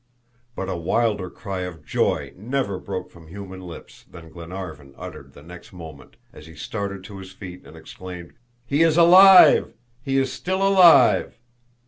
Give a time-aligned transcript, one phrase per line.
[0.55, 5.43] But a wilder cry of joy never broke from human lips, than Glenarvan uttered the
[5.43, 8.33] next moment, as he started to his feet and exclaimed:
[8.65, 9.75] "He is alive!
[10.03, 11.37] He is still alive!"